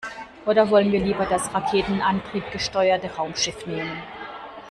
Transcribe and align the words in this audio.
Oder 0.47 0.67
wollen 0.71 0.91
wir 0.91 0.99
lieber 0.99 1.27
das 1.27 1.53
raketenantriebgesteuerte 1.53 3.17
Raumschiff 3.17 3.67
nehmen? 3.67 4.01